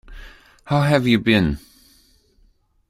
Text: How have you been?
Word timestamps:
How 0.65 0.81
have 0.81 1.05
you 1.05 1.19
been? 1.19 1.59